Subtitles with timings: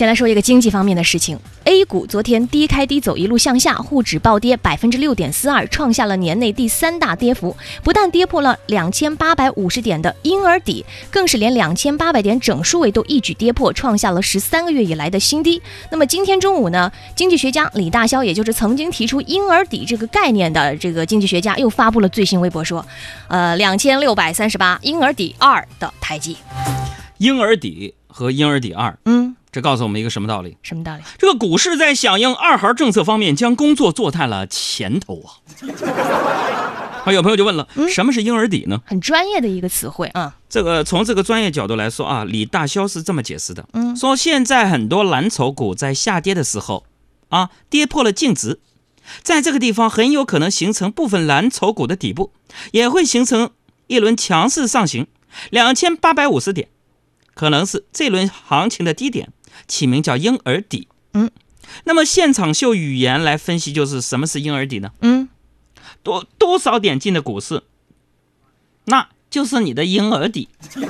[0.00, 15.60] 先来说一个经济方面的事情，A 股昨天低开低走，一路向下，沪指暴跌百分之六点四二，创下了年内第三大跌幅，不但跌破了两千八百五十点的婴儿底，更是连两千八百点整数位都一举跌破，创下了十三个月以来的新低。
[15.90, 22.82] 那么今天中午呢，经济学家李大霄，也就是曾经提出婴儿底这个概念的这个经济学家，又发布了最新微博说，
[23.28, 26.34] 呃，两千六百三十八，婴儿底二的台阶。
[27.18, 30.56] 婴儿底和婴儿底二，嗯，这告诉我们一个什么道理？
[30.62, 31.02] 什么道理？
[31.18, 35.42] 这个股市在响应二孩政策方面，将工作做在了前头啊！
[37.04, 38.80] 啊，有朋友就问了，什么是婴儿底呢？
[38.84, 40.36] 很专业的一个词汇啊。
[40.48, 46.84] 这个从这个专业角度来说啊，李大霄是这么解释的，嗯说现在很多蓝筹股在下跌的时候
[47.30, 48.60] 啊，跌破了净值，
[49.22, 52.32] 在这个地方很有可能形成部分蓝筹股的底部，
[52.72, 53.50] 也会形成
[53.86, 55.06] 一轮强势上行，
[55.50, 56.68] 两千八百五十点，
[57.34, 59.32] 可能是这轮行情的低点，
[59.66, 60.88] 起名叫婴儿底。
[61.12, 61.30] 嗯，
[61.84, 64.90] 那么现场秀语言来分析，就是什么是婴儿底呢？
[65.00, 65.28] 嗯，
[66.02, 67.62] 多多少点进的股市，
[68.84, 70.48] 那就是你的婴儿底。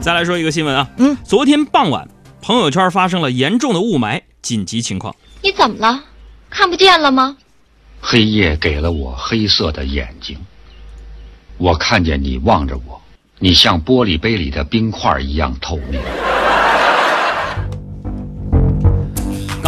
[0.00, 2.08] 再来说一个新闻啊，嗯，昨天傍晚，
[2.40, 5.14] 朋友圈发生了严重的雾霾紧急情况。
[5.42, 6.04] 你怎么了？
[6.50, 7.36] 看不见了吗？
[8.00, 10.38] 黑夜给了我黑色的眼睛，
[11.58, 13.02] 我看见你望着我，
[13.38, 16.00] 你像玻璃杯里的冰块一样透明。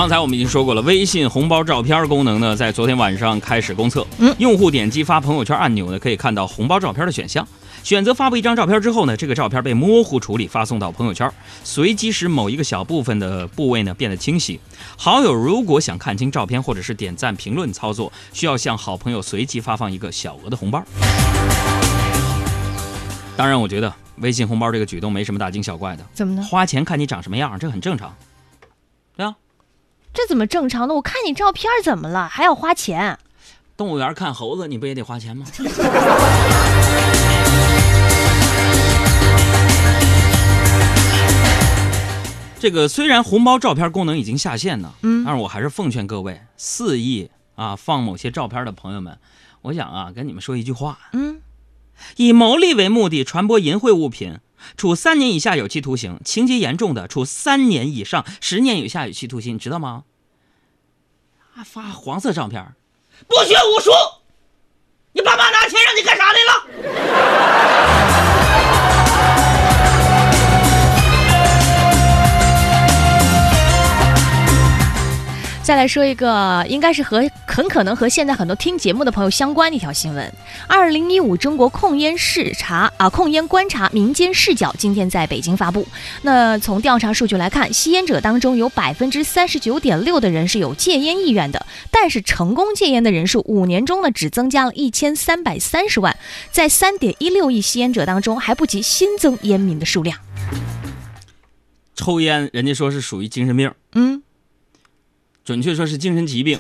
[0.01, 4.07] 刚才我们已经说过了，微信红包照片功能呢，在昨天晚上开始公测。
[4.19, 7.47] 嗯用户点击发朋友圈按钮呢，可以看到红包照片的选项。
[7.83, 11.31] 选择发布一张照片之后呢，这个照片被模糊处理，发送到朋友圈，
[11.63, 14.59] 随机使某一个小部分的部位呢变得清晰。
[14.97, 20.83] 好友如果想看清照片或者是点赞、评论操作，需要向好朋友随机发放一个小额的红包。
[23.37, 26.43] 当然，我觉得微信红包这个举动没什么大惊小怪的，怎么呢？
[26.43, 28.11] 花钱看你长什么样，这很正常。
[30.13, 30.95] 这怎么正常的？
[30.95, 33.19] 我看你照片怎么了，还要花钱？
[33.77, 35.47] 动物园看猴子，你不也得花钱吗？
[42.59, 49.17] 这个虽然红包照片功能已经下线了，嗯但是我还是奉劝各位肆意啊放某些照片的朋友们，
[49.63, 51.41] 我想啊跟你们说一句话：嗯，
[52.17, 54.39] 以牟利为目的传播淫秽物品，
[54.77, 60.05] 处三年以下有期徒刑；情节严重的，处三年以上十年以下有期徒刑，你知道吗？
[61.53, 62.75] 还，发黄色照片，
[63.27, 63.91] 不学无术，
[65.13, 67.10] 你爸妈拿钱让你干啥来了？
[75.71, 80.35] 再来说一个，应该是和很可能和现在很多听节目的朋友相关的一条新闻。
[80.67, 85.87] 二零一五中国控烟视察啊，控烟观察民间视角今天在北京发布。
[86.23, 96.17] 那从调查数据来看，吸烟者当中有百分之三十九点六的人是有戒烟意愿的，但是成功戒烟的人数五年中呢只增加了一千三百三十万，
[96.51, 100.19] 在三点一六亿吸烟者当中还不及新增烟民的数量。
[101.95, 104.25] 抽烟，人家说是属于精神病，嗯，
[105.51, 106.57] 准确说是精神疾病。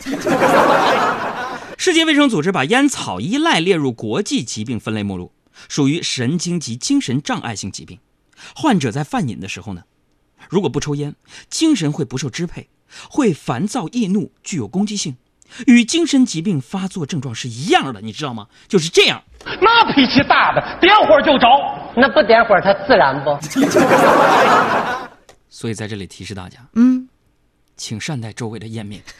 [1.78, 5.30] 世界卫生组织把烟草依赖列入国际疾病分类目录，
[5.68, 8.00] 属于神经及精神障碍性疾病。
[8.56, 9.82] 患者在犯瘾的时候呢，
[10.48, 11.14] 如果不抽烟，
[11.48, 12.68] 精神会不受支配，
[13.08, 15.14] 会烦躁易怒，具有攻击性，
[15.68, 18.48] 与精神疾病发作症状是一样的，你知道吗？
[18.66, 19.22] 就是这样。
[19.44, 21.46] 那脾气大的，点火就着。
[21.96, 23.38] 那不点火，它自燃不？
[25.48, 27.08] 所以在这里提示大家，嗯，
[27.80, 29.00] 请善待周围的烟民。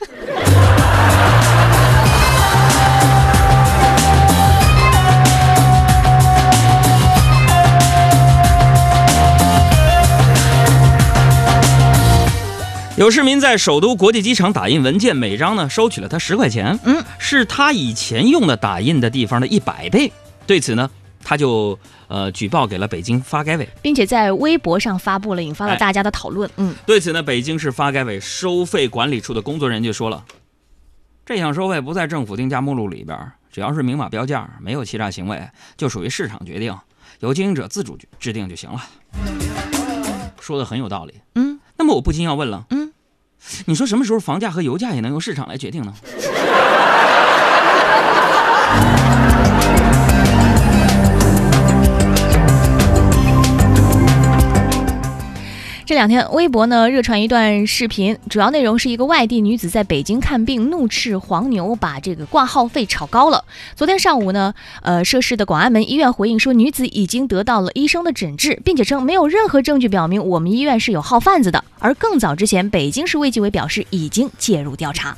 [12.97, 20.13] 有市民在首都国际机场打印文件，每张呢收取了他十块钱，嗯，是他以前用的打印的地方的一百倍。
[20.47, 20.91] 对此呢，
[21.31, 23.69] 他就呃举报给了北京发改委。
[23.81, 26.51] 并且在微博上发布了，引发了哎大家的讨论。
[26.57, 30.25] 嗯，对此呢，北京市发改委收费管理处的工作人员就说了，
[31.25, 33.17] 这项收费不在政府定价目录里边，
[33.53, 35.41] 只要是明码标价，没有欺诈行为，
[35.77, 36.77] 就属于市场决定，
[37.21, 38.83] 由经营者自主制定就行了。
[40.41, 41.15] 说的很有道理。
[41.37, 42.93] 嗯，那么我不禁要问了，嗯，
[43.67, 45.95] 你说什么时候房价和油价也能由市场来决定呢？
[55.91, 63.45] 这两天，微博呢热传一段视频，主要内容是一个外地女子在北京看病，怒斥黄牛把这个挂号费炒高了。
[63.75, 71.65] 昨天上午呢，呃，涉事的广安门医院回应说，女子已经得到了医生的诊治，并且称没有任何证据表明我们医院是有号贩子的。
[71.81, 75.17] 而更早之前，北京市卫计委表示已经介入调查。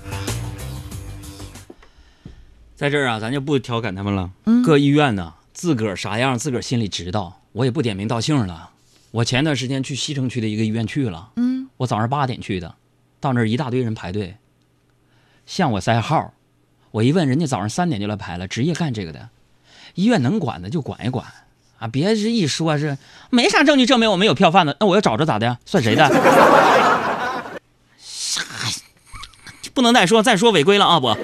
[2.75, 4.31] 在这儿啊，咱就不调侃他们了。
[4.47, 7.41] 嗯各医院呢，自个儿啥样，自个儿心里知道。
[7.53, 8.71] 我也不点名道姓了。
[9.13, 12.75] 我前段时间去西城区的一个医院去了，嗯，我早上八点去的，
[13.21, 14.37] 到那儿一大堆人排队，
[15.47, 16.33] 向我塞号。
[16.93, 19.29] 我一问，人家早上三点就来排了，职业干这个的。
[19.95, 21.27] 医院能管的就管一管
[21.79, 22.97] 啊，别是一说是
[23.29, 25.59] 没啥证据证明我们有票贩子，那我要找着咋的？
[25.67, 26.09] 算谁的？
[27.99, 28.43] 啥？
[29.75, 30.99] 不能再说，再说违规了啊！
[30.99, 31.19] 我。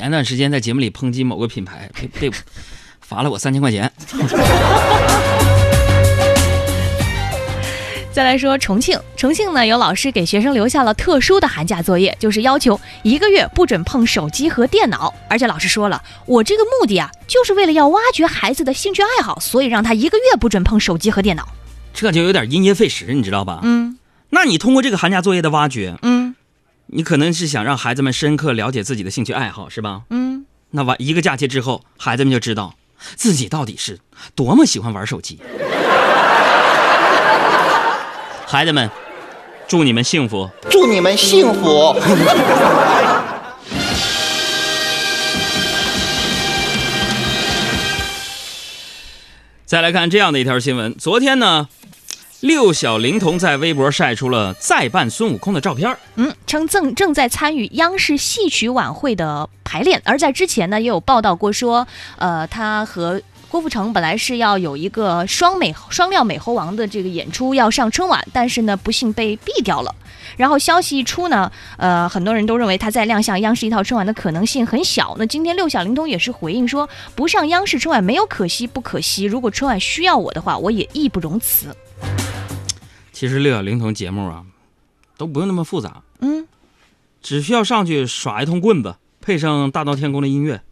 [0.00, 2.30] 前段时间在节目里抨击某个品牌，被被
[3.06, 3.92] 罚了我三千块钱。
[8.10, 15.12] 再来说重庆，重庆呢有老师给学生留下了特殊的寒假作业，就是要求一个月不准碰手机和电脑。
[15.28, 21.46] 而且老师说了，我这个目的啊，就是为了要挖掘孩子的兴趣爱好，所以让他一个月不准碰手机和电脑。
[21.92, 23.60] 这就有点因噎废食，你知道吧？
[23.64, 23.98] 嗯
[24.32, 26.19] 那你通过这个寒假作业的挖掘，嗯
[26.92, 30.02] 你可能是想让孩子们深刻了解自己的兴趣爱好，是吧？
[30.10, 32.74] 嗯，那完一个假期之后，孩子们就知道
[33.14, 34.00] 自己到底是
[34.34, 35.38] 多么喜欢玩手机。
[38.44, 38.90] 孩子们，
[39.68, 40.50] 祝你们幸福。
[40.68, 41.94] 祝你们幸福。
[49.64, 51.68] 再来看这样的一条新闻，昨天呢，
[52.40, 55.94] 六小龄童在微博晒出了再扮孙悟空的照片。
[56.14, 63.20] 嗯，称正正在参与央视戏曲晚会的排练，而在之前呢，也有报道过说，呃，他和
[63.50, 69.94] 郭富城本来是要有一个双美双料美猴王的这个演出要上春晚，但是呢，不幸被毙掉了。
[70.38, 75.14] 然后消息一出呢，呃，很多人都认为他在亮相央视一套春晚的可能性很小。
[75.18, 81.66] 那今天六小龄童也是回应说，不上央视春晚没有可惜不可惜，如果春晚需要我的话，我也义不容辞。
[83.20, 84.44] 其实六小龄童节目啊，
[85.18, 86.48] 都不用那么复杂，嗯，
[87.20, 90.62] 只需要上去耍一通棍子，配上大闹天宫的音乐，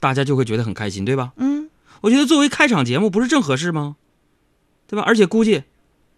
[0.00, 1.30] 大家就会觉得很开心，对吧？
[1.36, 1.70] 嗯，
[2.00, 3.94] 我觉得作为开场节目，不是正合适吗？
[4.88, 5.04] 对吧？
[5.06, 5.62] 而且估计，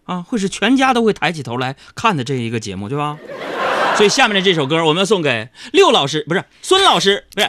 [0.05, 3.19] 啊，会是全家都会抬起头来看的这一个节目，对吧？
[3.95, 7.47] 所以下面的这首歌，我们要送给六老师，不是孙老师，不是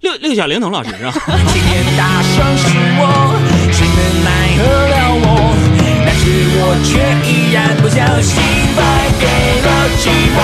[0.00, 1.12] 六六小龄童老师，是吧？
[1.52, 3.36] 今天大声是我，
[3.70, 4.95] 谁能奈何
[6.28, 8.34] 我却依然不小心
[8.74, 8.80] 败
[9.20, 9.26] 给
[9.62, 9.68] 了
[10.02, 10.38] 寂寞。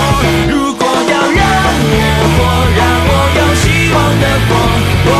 [0.48, 1.42] 如果要让
[1.90, 1.96] 我
[2.36, 2.38] 活，
[2.78, 4.50] 让我有希望的活，
[5.04, 5.10] 我